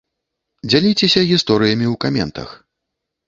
Дзяліцеся 0.69 1.21
гісторыямі 1.31 1.85
ў 1.93 2.01
каментах! 2.05 2.49